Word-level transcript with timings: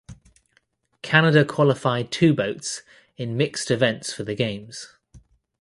Canada 1.03 1.45
qualified 1.45 2.09
two 2.11 2.33
boats 2.33 2.81
in 3.17 3.37
mixed 3.37 3.69
events 3.69 4.11
for 4.11 4.23
the 4.23 4.33
games. 4.33 4.93